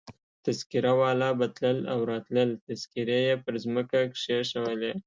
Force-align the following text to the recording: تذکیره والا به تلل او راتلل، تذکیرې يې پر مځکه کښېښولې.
تذکیره 0.45 0.93
والا 1.01 1.29
به 1.39 1.45
تلل 1.57 1.79
او 1.93 1.99
راتلل، 2.11 2.49
تذکیرې 2.67 3.19
يې 3.27 3.35
پر 3.43 3.53
مځکه 3.73 3.99
کښېښولې. 4.13 4.91